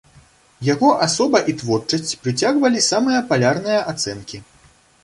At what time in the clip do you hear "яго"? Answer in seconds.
0.67-0.89